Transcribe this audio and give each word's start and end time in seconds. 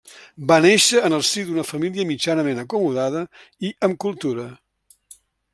Va 0.51 0.55
néixer 0.65 1.01
en 1.09 1.17
el 1.17 1.25
si 1.31 1.43
d'una 1.49 1.65
família 1.73 2.07
mitjanament 2.13 2.63
acomodada 2.63 3.23
i 3.71 3.75
amb 3.89 4.03
cultura. 4.07 4.51